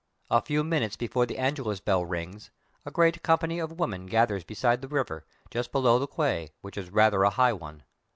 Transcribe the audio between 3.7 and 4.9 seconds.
women gathers beside the